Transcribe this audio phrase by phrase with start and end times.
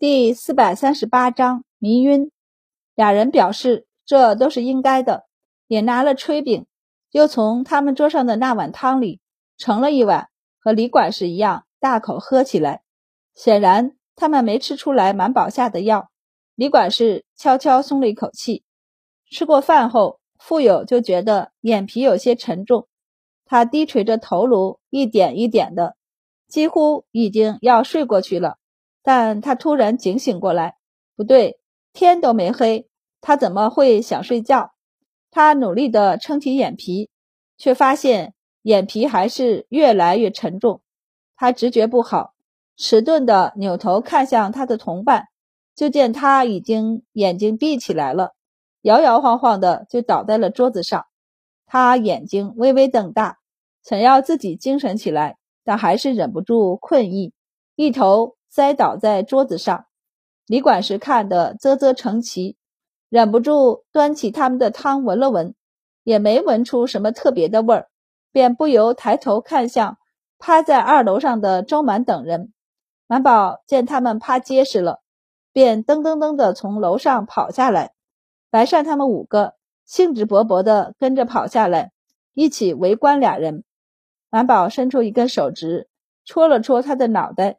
[0.00, 2.30] 第四百三十八章迷晕。
[2.94, 5.24] 俩人表示这都是应该的，
[5.66, 6.66] 也拿了炊饼，
[7.10, 9.18] 又从他们桌上的那碗汤里
[9.56, 10.28] 盛了一碗，
[10.60, 12.82] 和李管事一样大口喝起来。
[13.34, 16.10] 显然他们没吃出来满宝下的药。
[16.54, 18.62] 李管事悄悄松了一口气。
[19.28, 22.86] 吃过饭后，富有就觉得眼皮有些沉重，
[23.44, 25.96] 他低垂着头颅，一点一点的，
[26.46, 28.58] 几乎已经要睡过去了。
[29.02, 30.76] 但他突然警醒过来，
[31.16, 31.58] 不对，
[31.92, 32.88] 天都没黑，
[33.20, 34.72] 他怎么会想睡觉？
[35.30, 37.10] 他努力地撑起眼皮，
[37.56, 40.80] 却发现眼皮还是越来越沉重。
[41.36, 42.34] 他直觉不好，
[42.76, 45.26] 迟钝地扭头看向他的同伴，
[45.74, 48.34] 就见他已经眼睛闭起来了，
[48.82, 51.06] 摇摇晃晃的就倒在了桌子上。
[51.66, 53.38] 他眼睛微微瞪大，
[53.82, 57.34] 想要自己精神起来，但还是忍不住困意，
[57.76, 58.37] 一头。
[58.48, 59.86] 栽倒在桌子上，
[60.46, 62.56] 李管事看得啧啧称奇，
[63.08, 65.54] 忍不住端起他们的汤闻了闻，
[66.02, 67.88] 也没闻出什么特别的味儿，
[68.32, 69.98] 便不由抬头看向
[70.38, 72.52] 趴在二楼上的周满等人。
[73.06, 75.00] 满宝见他们趴结实了，
[75.52, 77.92] 便噔噔噔的从楼上跑下来。
[78.50, 81.92] 白善他们五个兴致勃勃地跟着跑下来，
[82.34, 83.64] 一起围观俩人。
[84.30, 85.88] 满宝伸出一根手指，
[86.24, 87.58] 戳了戳他的脑袋。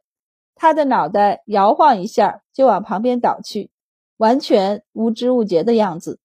[0.61, 3.71] 他的脑袋摇晃一下，就往旁边倒去，
[4.17, 6.19] 完全无知无觉的样子。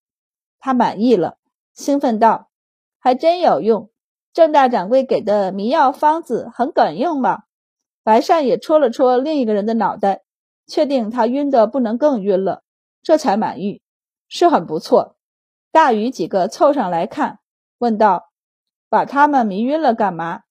[0.59, 1.39] 他满意了，
[1.73, 2.51] 兴奋道
[2.99, 3.91] ：“还真有用！
[4.33, 7.45] 郑大掌柜给的迷药方子很管用吧？”
[8.03, 10.25] 白善也戳了戳另一个人的脑袋，
[10.67, 12.65] 确定他晕得不能更晕了，
[13.05, 13.83] 这才满意，
[14.27, 15.17] 是很不错。
[15.71, 17.39] 大鱼几个凑上来看，
[17.79, 18.33] 问道
[18.91, 20.43] ：“把他们迷晕了干嘛？”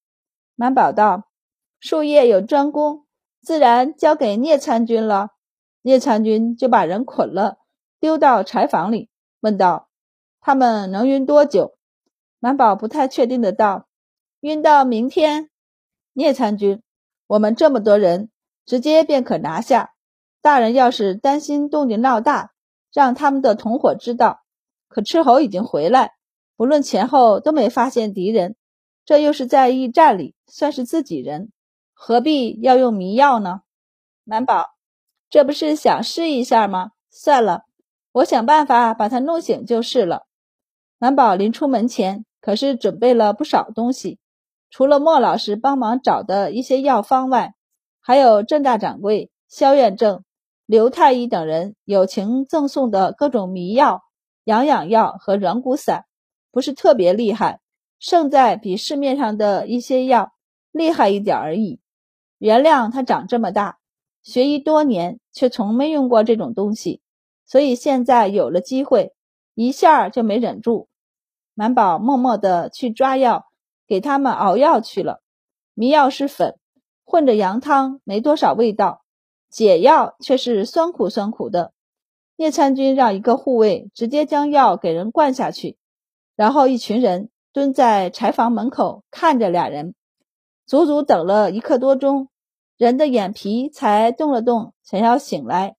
[0.56, 1.24] 满宝道
[1.78, 3.03] ：“术业有专攻。”
[3.44, 5.28] 自然交给聂参军了。
[5.82, 7.58] 聂参军就把人捆了，
[8.00, 9.90] 丢到柴房里，问道
[10.40, 11.76] ：“他们能晕多久？”
[12.40, 13.86] 满宝不太确定的道
[14.40, 15.50] ：“晕到明天。”
[16.14, 16.82] 聂参军
[17.28, 18.30] ：“我们这么多人，
[18.64, 19.92] 直接便可拿下。
[20.40, 22.52] 大人要是担心动静闹大，
[22.92, 24.40] 让他们的同伙知道。
[24.88, 26.12] 可斥候已经回来，
[26.56, 28.56] 不论前后都没发现敌人，
[29.04, 31.50] 这又是在驿站里，算是自己人。”
[32.06, 33.62] 何必要用迷药呢？
[34.24, 34.74] 满宝，
[35.30, 36.90] 这不是想试一下吗？
[37.08, 37.62] 算了，
[38.12, 40.26] 我想办法把他弄醒就是了。
[40.98, 44.18] 满宝临出门前可是准备了不少东西，
[44.68, 47.54] 除了莫老师帮忙找的一些药方外，
[48.02, 50.24] 还有郑大掌柜、萧院正、
[50.66, 54.02] 刘太医等人友情赠送的各种迷药、
[54.44, 56.04] 养养药和软骨散，
[56.52, 57.60] 不是特别厉害，
[57.98, 60.34] 胜在比市面上的一些药
[60.70, 61.80] 厉害一点而已。
[62.44, 63.78] 原谅他长这么大，
[64.22, 67.00] 学医多年，却从没用过这种东西，
[67.46, 69.14] 所以现在有了机会，
[69.54, 70.86] 一下就没忍住。
[71.54, 73.46] 满宝默默地去抓药，
[73.86, 75.22] 给他们熬药去了。
[75.72, 76.58] 迷药是粉，
[77.06, 79.00] 混着羊汤，没多少味道；
[79.48, 81.72] 解药却是酸苦酸苦的。
[82.36, 85.78] 聂参军让一个护卫直接将药给人灌下去，
[86.36, 89.94] 然后一群人蹲在柴房门口看着俩人，
[90.66, 92.28] 足足等了一刻多钟。
[92.84, 95.74] 人的眼皮才动了动，想要醒来，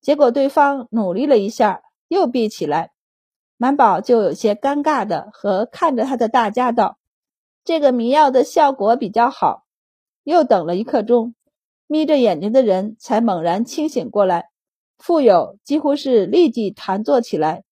[0.00, 2.90] 结果对方努力了一下，又闭起来。
[3.56, 6.98] 满宝就有些尴尬的和看着他的大家道
[7.62, 9.66] ：“这个迷药的效果比较好。”
[10.24, 11.36] 又等了一刻钟，
[11.86, 14.48] 眯着眼睛的人才猛然清醒过来。
[14.98, 17.62] 富有几乎是立即弹坐起来，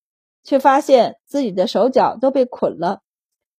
[0.45, 3.01] 却发现自己的手脚都被捆了。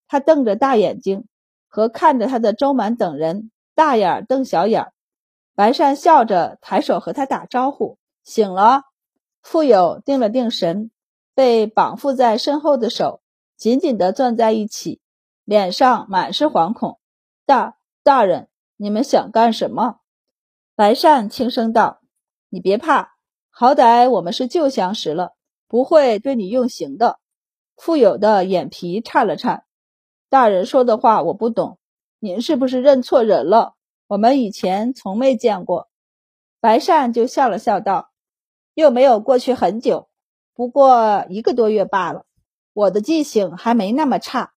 [0.07, 1.25] 他瞪着大眼睛，
[1.67, 4.93] 和看着他的周满等人大眼瞪小眼。
[5.57, 8.83] 白善笑着抬手和他打招呼：“醒了。”
[9.41, 10.91] 富有定了定神，
[11.33, 13.21] 被绑缚在身后的手
[13.55, 15.01] 紧紧地攥在一起，
[15.45, 16.99] 脸上满是惶恐。
[17.47, 19.95] “大大人，你们想干什么？”
[20.77, 22.01] 白善轻声道
[22.49, 23.15] ：“你别怕，
[23.49, 25.31] 好歹我们是旧相识了，
[25.67, 27.17] 不会对你用刑的。”
[27.75, 29.63] 富有的眼皮颤了颤
[30.29, 31.79] ：“大人说的话我不懂，
[32.19, 33.73] 您是不是认错人了？”
[34.07, 35.89] 我们以前从没见过，
[36.61, 38.09] 白善就笑了笑道
[38.73, 40.07] ：“又没有过去很久，
[40.53, 42.23] 不过一个多月罢了。
[42.71, 44.53] 我的记性还没那么差，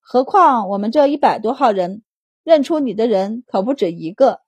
[0.00, 2.04] 何况我们这一百多号人，
[2.44, 4.40] 认出你的人可不止一个。”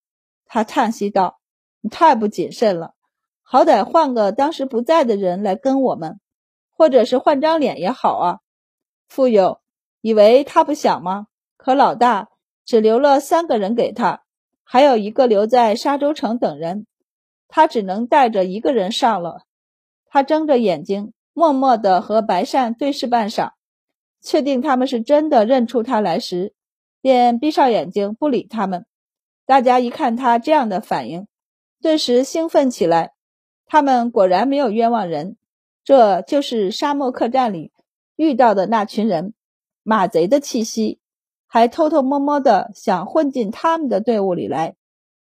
[0.46, 1.40] 他叹息道
[1.82, 2.94] ：“你太不谨慎了，
[3.42, 6.20] 好歹换个当时不在的人来跟我们，
[6.70, 8.38] 或者是换张脸也好啊。”
[9.08, 9.60] 富有
[10.00, 11.26] 以为他不想吗？
[11.56, 12.28] 可老大
[12.64, 14.23] 只留了三个人给他。
[14.64, 16.86] 还有一个留在沙洲城等人，
[17.46, 19.42] 他只能带着一个人上了。
[20.06, 23.52] 他睁着眼睛，默默地和白善对视半晌，
[24.20, 26.54] 确定他们是真的认出他来时，
[27.00, 28.86] 便闭上眼睛不理他们。
[29.46, 31.26] 大家一看他这样的反应，
[31.82, 33.12] 顿时兴奋起来。
[33.66, 35.36] 他们果然没有冤枉人，
[35.84, 37.72] 这就是沙漠客栈里
[38.16, 39.34] 遇到的那群人，
[39.82, 41.00] 马贼的气息，
[41.54, 44.74] 还偷偷摸摸的想混进他们的队伍里来。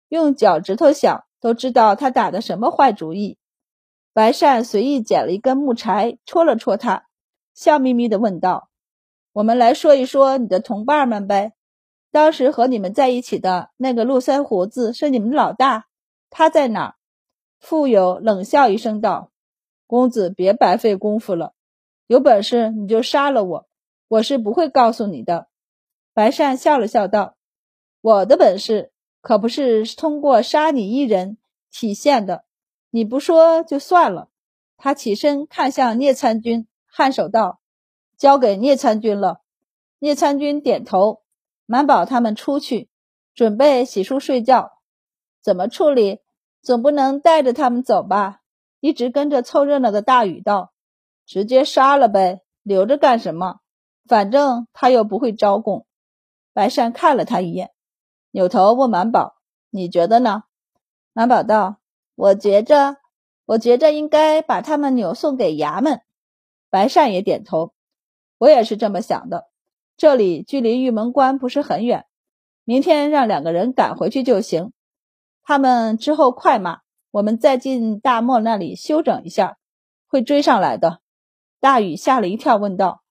[0.10, 3.40] 用脚趾头想都知道他打的什么坏主意。
[4.14, 7.08] 白善随意捡了一根木柴，戳了戳他，
[7.56, 8.70] 笑眯眯的问道
[9.34, 11.54] ：“我们来说一说你的同伴们呗。”
[12.14, 15.88] 当时和你们在一起的那个络腮胡子是你们老大，
[16.30, 16.98] 他在哪？
[17.60, 19.32] 富有冷笑一声道
[19.88, 21.54] ：“公子别白费功夫了，
[22.06, 23.68] 有本事你就杀了我，
[24.08, 25.48] 我是不会告诉你的。”
[26.14, 27.36] 白善笑了笑道
[28.02, 28.92] ：“我的本事
[29.22, 31.38] 可不是通过杀你一人
[31.72, 32.46] 体现的，
[32.90, 34.30] 你不说就算了。”
[34.78, 37.60] 他起身看向聂参军，颔首道
[38.18, 39.42] ：“交给聂参军了。”
[40.00, 41.22] 聂参军点头。
[41.66, 42.90] 满宝他们出去，
[43.36, 44.80] 准备洗漱睡觉，
[45.44, 46.20] 怎么处理？
[46.62, 48.40] 总不能带着他们走吧？
[48.80, 50.72] 一直跟着凑热闹的大禹道
[51.28, 53.60] ：“直接杀了呗，留着干什么？
[54.08, 55.86] 反正他又不会招供。”
[56.54, 57.72] 白善看了他一眼，
[58.32, 59.38] 扭头问满宝
[59.70, 60.44] ：“你觉得呢？”
[61.14, 61.78] 满宝道
[62.16, 62.98] ：“我觉着，
[63.46, 66.02] 我觉着应该把他们扭送给衙门。”
[66.70, 67.74] 白善也点头
[68.38, 69.48] ：“我也是这么想的。”
[69.98, 72.06] 这里距离玉门关不是很远，
[72.64, 74.72] 明天让两个人赶回去就行。
[75.44, 76.80] 他们之后快马，
[77.12, 79.58] 我们再进大漠那里休整一下，
[80.08, 81.02] 会追上来的。
[81.60, 83.04] 大禹吓了一跳，问道：“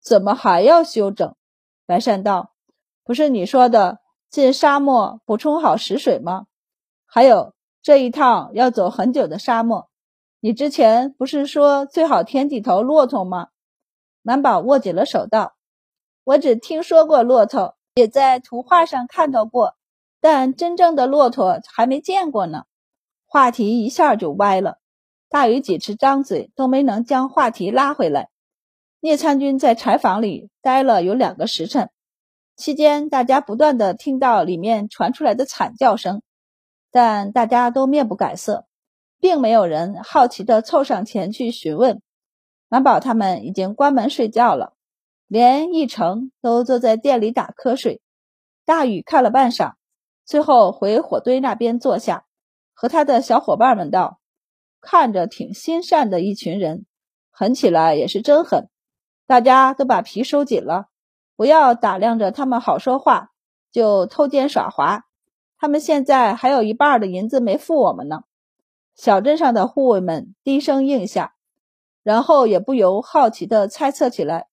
[0.00, 1.34] 怎么还要休整？”
[1.84, 2.52] 白善道
[3.06, 4.00] ：“不是你说的
[4.30, 6.46] 进沙漠补充好食水吗？
[7.06, 9.88] 还有这一趟要走很久的沙漠，
[10.40, 13.46] 你之前不是说最好添几头骆驼吗？”
[14.22, 15.54] 满宝握紧了手道。
[16.24, 19.76] 我只听说过骆驼，也在图画上看到过，
[20.20, 22.64] 但真正的骆驼还没见过呢。
[23.24, 24.78] 话题一下就歪了，
[25.28, 28.30] 大禹几次张嘴都没能将话题拉回来。
[28.98, 31.90] 聂参军在柴房里待了有两个时辰，
[32.56, 36.22] 期间大家不断的听到里面传出来的惨叫声，
[36.90, 38.66] 但大家都面不改色，
[39.20, 42.00] 并没有人好奇的凑上前去询问。
[42.68, 44.72] 满宝他们已经关门睡觉了。
[45.28, 48.00] 连一成都坐在店里打瞌睡。
[48.64, 49.72] 大雨看了半晌，
[50.24, 52.26] 最后回火堆那边坐下，
[52.74, 54.20] 和他的小伙伴们道
[54.80, 56.86] ：“看着挺心善的一群人，
[57.32, 58.68] 狠起来也是真狠。
[59.26, 60.86] 大家都把皮收紧了，
[61.36, 63.30] 不要打量着他们好说话，
[63.70, 65.04] 就偷奸耍滑。
[65.58, 68.24] 他们现在还有一半的银子没付我们呢。”
[68.96, 71.34] 小镇上的护卫们低声应下，
[72.02, 74.48] 然后也不由好奇地猜测起来。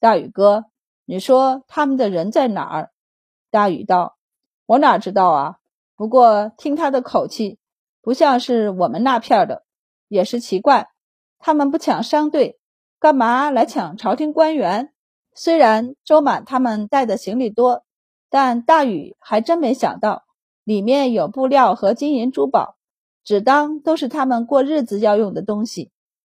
[0.00, 0.64] 大禹哥，
[1.04, 2.92] 你说他们的人在哪儿？
[3.50, 4.16] 大禹道
[4.64, 5.58] ：“我哪知道啊？
[5.96, 7.58] 不过听他的口气，
[8.00, 9.64] 不像是我们那片的，
[10.08, 10.88] 也是奇怪。
[11.38, 12.58] 他们不抢商队，
[12.98, 14.93] 干嘛来抢朝廷官员？
[15.34, 17.84] 虽然周满他们带的行李多，
[18.30, 20.24] 但大禹还真没想到
[20.64, 22.76] 里面有布料和金银珠宝，
[23.24, 25.90] 只当都是他们过日子要用的东西。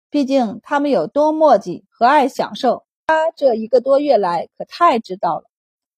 [0.09, 5.45] 毕竟他们有多墨迹和爱享受。”他这一个多月来可太知道了，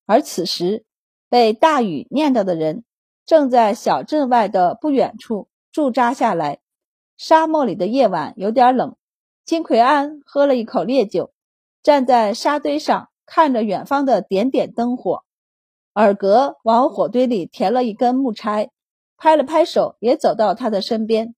[0.06, 0.86] 而此时
[1.28, 2.84] 被大禹念叨的人
[3.26, 6.60] 正在小镇外的不远处驻扎下来。
[7.18, 8.96] 沙漠里的夜晚有点冷，
[9.44, 11.32] 金奎安喝了一口烈酒，
[11.82, 15.24] 站在沙堆上看着远方的点点灯火。
[15.94, 18.70] 尔格往火堆里填了一根木柴，
[19.18, 21.36] 拍了拍手，也走到他的身边，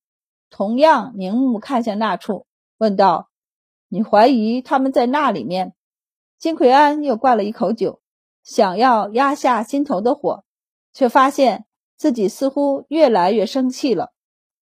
[0.49, 2.45] 同样凝目看向那处，
[2.77, 3.29] 问道。
[3.87, 5.73] 你怀疑他们在那里面？
[6.37, 8.01] 金奎安又灌了一口酒，
[8.43, 10.43] 想要压下心头的火，
[10.93, 11.65] 却发现
[11.97, 14.11] 自己似乎越来越生气了。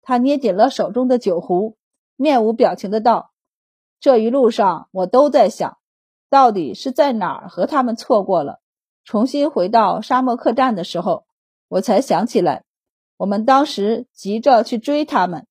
[0.02, 1.76] 他捏紧了手中的酒壶，
[2.16, 3.31] 面无表情的道
[4.02, 5.78] ：“这一路上我都在想，
[6.28, 8.58] 到底是在哪儿和他们错过了。
[9.04, 11.24] 重新回到沙漠客栈的时候，
[11.68, 12.64] 我才想起来，
[13.16, 15.46] 我们当时急着去追他们。”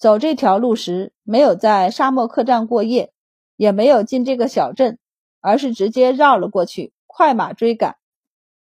[0.00, 3.12] 走这条路时，没有在沙漠客栈过夜，
[3.56, 4.98] 也没有进这个小镇，
[5.42, 7.98] 而是直接绕了过去，快马追赶。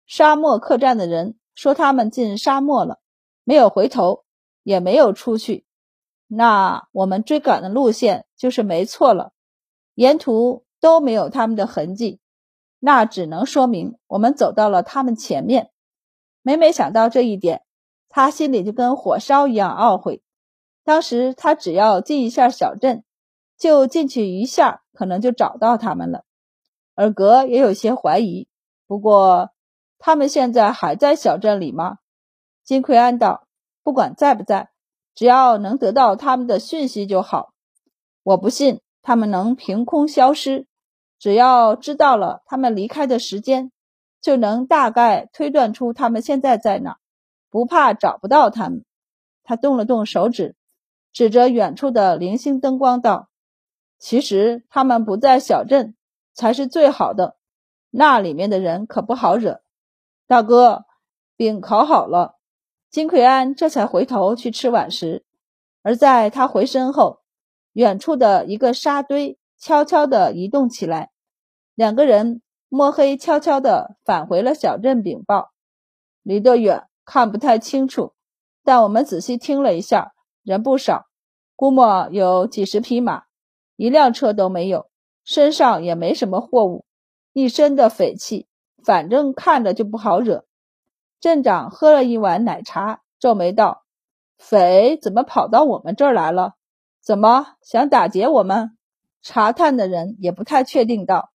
[0.05, 2.99] 沙漠客栈的人说他们进沙漠了，
[3.43, 4.23] 没有回头，
[4.63, 5.64] 也没有出去。
[6.35, 9.31] 那我们追赶的路线就是没错了，
[9.93, 12.19] 沿途都没有他们的痕迹，
[12.79, 15.71] 那只能说明我们走到了他们前面。
[16.41, 17.63] 每每想到这一点，
[18.09, 20.21] 他心里就跟火烧一样懊悔。
[20.83, 23.05] 当时他只要进一下小镇，
[23.57, 26.25] 就进去一下，可能就找到他们了。
[26.95, 28.47] 尔格也有些怀疑，
[28.85, 29.51] 不过
[29.97, 31.99] 他们现在还在小镇里吗？
[32.63, 33.47] 金奎安道
[33.83, 34.69] ：“不管在不在，
[35.15, 37.53] 只要能得到他们的讯息就好。
[38.21, 40.67] 我不信他们能凭空消失，
[41.17, 43.71] 只要知道了他们离开的时间，
[44.21, 46.97] 就能大概推断出他们现在在哪，
[47.49, 48.85] 不怕找不到他们。”
[49.43, 50.55] 他动了动手指。
[51.13, 53.29] 指着远处的零星灯光道
[53.97, 55.95] ：“其实他们不在小镇
[56.33, 57.37] 才是最好的，
[57.89, 59.61] 那里面的人可不好惹。”
[60.27, 60.83] 大哥，
[61.37, 62.34] 饼烤好了。
[62.95, 65.25] 金奎安这才回头去吃晚食，
[65.81, 67.19] 而在他回身后，
[67.73, 71.11] 远处的一个沙堆悄悄地移动起来。
[71.73, 75.51] 两个人摸黑悄悄地返回了小镇禀报。
[76.23, 78.13] 离得远，看不太清楚，
[78.63, 80.13] 但我们仔细听了一下。
[80.41, 81.07] 人不少，
[81.57, 83.23] 估摸有几十匹马，
[83.75, 84.89] 一辆车都没有，
[85.25, 86.85] 身上也没什么货物，
[87.33, 88.47] 一身的匪气，
[88.81, 90.44] 反正看着就不好惹。
[91.19, 93.83] 镇长喝了一碗奶茶，皱眉道
[94.37, 96.55] ：“匪怎么跑到我们这儿来了？
[97.01, 98.77] 怎么想打劫我们？”
[99.21, 101.31] 查探的人也不太确定道：“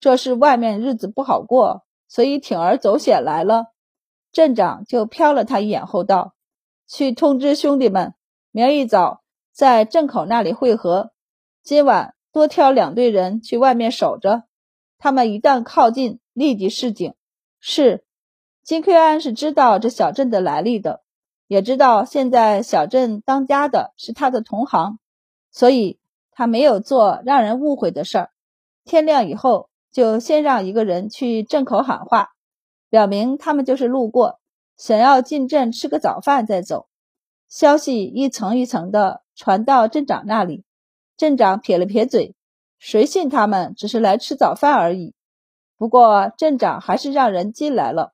[0.00, 3.66] 这是外面日子不好过，所以铤而走险来了。”
[4.32, 6.34] 镇长就瞟了他一眼后道
[6.88, 8.14] ：“去通知兄弟们。”
[8.50, 9.22] 明儿一早
[9.52, 11.12] 在镇口那里汇合，
[11.62, 14.44] 今晚多挑两队人去外面守着，
[14.96, 17.14] 他们一旦靠近，立即示警。
[17.60, 18.04] 是，
[18.68, 21.00] 金奎安是知道这小镇的来历的，
[21.46, 24.98] 也知道现在小镇当家的是他的同行，
[25.50, 25.98] 所以
[26.32, 28.30] 他没有做让人误会的事儿。
[28.84, 32.28] 天亮以后，就先让一个人去镇口喊话，
[32.90, 34.38] 表明他们就是路过，
[34.76, 36.88] 想要进镇吃个早饭再走。
[37.48, 40.62] 消息一层一层的传到镇长那里，
[41.16, 42.34] 镇长撇了撇嘴，
[42.78, 45.14] 谁信他们只是来吃早饭而已。
[45.78, 48.12] 不过镇长还是让人进来了，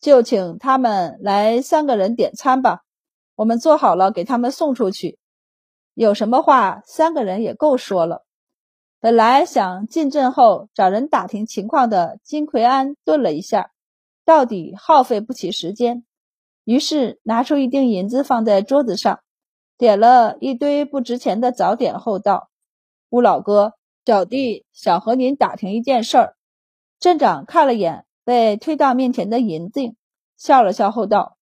[0.00, 2.82] 就请他们来三个人点餐吧，
[3.34, 5.18] 我们做好了给他们送出去。
[5.94, 8.24] 有什么话三个人也够说了。
[9.00, 13.70] 本来想进镇后找人打听情况的金奎安顿了一下，
[14.24, 16.04] 到底耗费不起时间。
[16.64, 19.20] 于是拿出一锭银子放在桌子上，
[19.76, 22.50] 点了一堆不值钱的早点后道
[23.10, 23.74] ：“吴老哥，
[24.04, 26.36] 小弟想和您打听一件事儿。”
[27.00, 29.96] 镇长看了眼被推到面前的银锭，
[30.36, 31.38] 笑了笑后道：“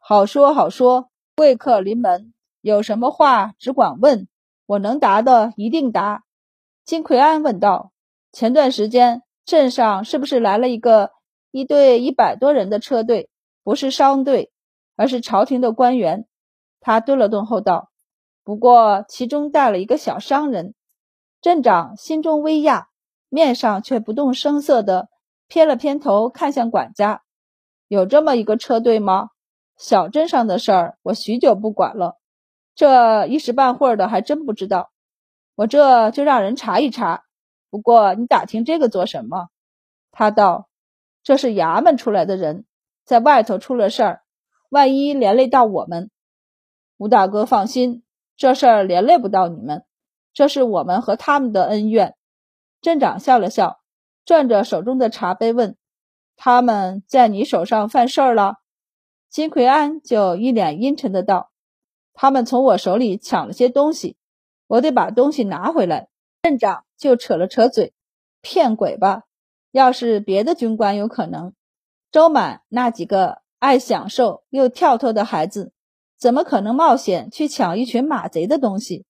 [0.00, 2.32] 好说好说，贵客临门，
[2.62, 4.26] 有什么话只管问，
[4.64, 6.24] 我能答的一定答。”
[6.86, 7.92] 金奎安问道
[8.32, 11.10] ：“前段时间镇上是不是来了一个
[11.50, 13.28] 一队一百多人的车队？
[13.62, 14.50] 不是商队？”
[14.96, 16.26] 而是朝廷的官员，
[16.80, 17.90] 他顿了顿后道
[18.44, 20.74] ：“不过其中带了一个小商人。”
[21.42, 22.86] 镇长心中微讶，
[23.28, 25.10] 面上却不动声色的
[25.50, 27.22] 偏了偏头，看向管家
[27.88, 29.30] ：“有这么一个车队吗？
[29.76, 32.18] 小镇上的事儿我许久不管了，
[32.76, 34.92] 这一时半会儿的还真不知道。
[35.56, 37.24] 我这就让人查一查。
[37.68, 39.48] 不过你打听这个做什么？”
[40.12, 40.68] 他道
[41.24, 42.64] ：“这是衙门出来的人，
[43.04, 44.22] 在外头出了事儿。”
[44.70, 46.12] 万一连累到我们，
[46.96, 48.04] 吴大哥放心，
[48.36, 49.84] 这事儿连累不到你们。
[50.32, 52.14] 这是我们和他们的恩怨。
[52.80, 53.79] 镇长笑了笑，
[54.24, 55.76] 转着手中的茶杯问
[56.36, 58.56] ：“他们在你手上犯事儿了？”
[59.30, 61.50] 金奎安就一脸阴沉的道
[62.14, 64.16] ：“他们从我手里抢了些东西，
[64.66, 66.08] 我得把东西拿回来。”
[66.42, 67.92] 镇长就扯了扯嘴
[68.42, 69.24] ：“骗鬼吧！
[69.70, 71.52] 要是别的军官，有可能。
[72.10, 75.74] 周满那几个。”爱享受又跳脱的孩子，
[76.18, 79.04] 怎么可能冒险去抢一群马贼的东西？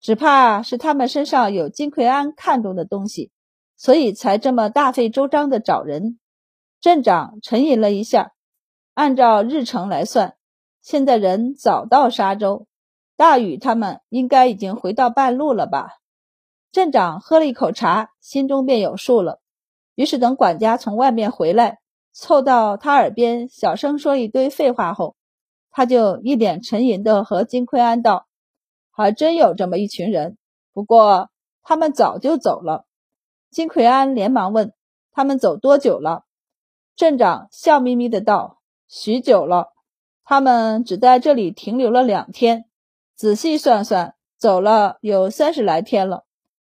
[0.00, 3.32] 只怕是他们身上有金奎安看中的东西，
[3.78, 6.18] 所以才这么大费周章的找人。
[6.78, 8.32] 镇长沉吟了一下，
[8.92, 10.36] 按照日程来算，
[10.82, 12.66] 现在人早到沙洲，
[13.16, 15.92] 大禹他们应该已经回到半路了吧？
[16.70, 19.40] 镇长喝了一口茶，心中便有数了。
[19.94, 21.78] 于是等管家从外面回来。
[22.10, 25.14] 凑到他耳边小声说一堆废话后，
[25.70, 28.26] 他就一脸沉吟的和金奎安道
[28.90, 30.36] ：“还真有这么一群人，
[30.72, 31.30] 不过
[31.62, 32.86] 他们早就走了。”
[33.50, 34.72] 金奎安连忙问
[35.12, 36.24] ：“他们走多久了？”
[36.94, 39.72] 镇长笑眯眯的道：“许久了，
[40.24, 42.66] 他们只在这里停留了两天，
[43.14, 46.24] 仔细算算，走了有三十来天了。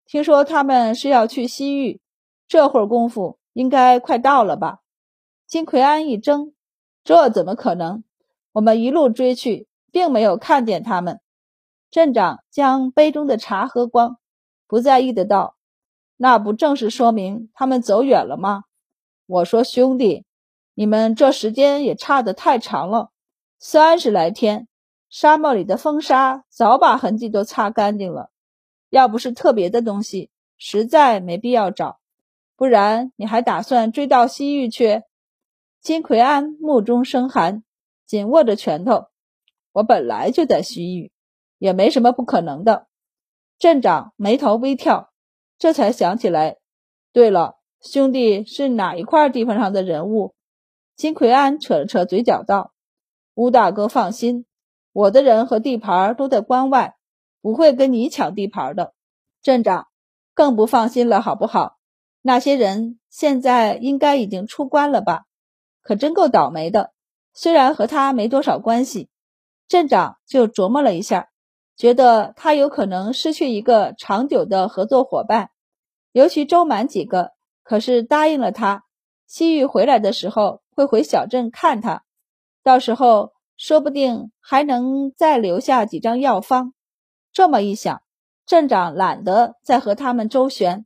[0.05, 2.01] 听说他们是要去西域，
[2.47, 4.79] 这会儿功夫应该快到了吧？”
[5.45, 6.53] 金奎安一怔，
[7.03, 8.03] 这怎么可能？
[8.53, 11.19] 我们一路追去，并没有看见他们。
[11.91, 14.17] 镇长将杯中的茶喝光，
[14.67, 15.55] 不在意的道
[16.23, 18.63] ：“那不正是说明他们走远了吗？”
[19.27, 20.23] 我说：“兄弟，
[20.73, 23.09] 你们这时间也差得太长了，
[23.59, 24.69] 三十来天，
[25.09, 28.29] 沙漠里的风沙早把痕迹都擦干净了。
[28.89, 31.99] 要不是特别的东西，实在没必要找。
[32.55, 35.03] 不然你还打算追到西域去？”
[35.83, 37.65] 金奎安目中生寒，
[38.05, 39.07] 紧握着拳头。
[39.73, 41.11] 我本来就在西域，
[41.57, 42.87] 也没什么不可能的。
[43.59, 45.12] 镇长眉头微跳，
[45.57, 46.57] 这才想起来。
[47.11, 50.33] 对了，兄弟是哪一块地方上的人物？
[50.95, 52.73] 金奎安扯了扯嘴角道
[53.35, 54.45] ：“吴大哥放心，
[54.91, 56.95] 我的人和地盘都在关外，
[57.41, 58.93] 不会跟你抢地盘的。”
[59.41, 59.87] 镇长
[60.33, 61.77] 更不放心了，好不好？
[62.21, 65.25] 那些人现在应该已经出关了吧？
[65.81, 66.93] 可真够倒霉的，
[67.33, 69.09] 虽然和他没多少关系，
[69.67, 71.29] 镇长就琢磨了一下，
[71.75, 75.49] 觉得他有可能失去一个长久的合作伙伴。
[76.11, 77.31] 尤其周满几个
[77.63, 78.83] 可是答应了他，
[79.25, 82.03] 西域回来的时候会回小镇看他，
[82.61, 86.73] 到时候说不定还能再留下几张药方。
[87.31, 88.01] 这么一想，
[88.45, 90.85] 镇长懒得再和他们周旋，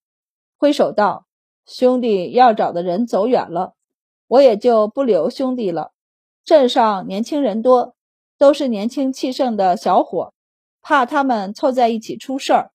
[0.57, 1.25] 挥手道
[1.67, 3.73] ：“兄弟要找的人走远了。”
[4.29, 5.91] 我也就不留兄弟了。
[6.43, 7.95] 镇上年轻人多，
[8.37, 10.33] 都是年轻气盛的小伙，
[10.87, 12.71] 怕他们凑在一起出事儿，